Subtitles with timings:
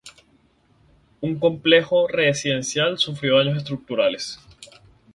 [1.21, 4.39] Un complejo residencial sufrió daños estructurales.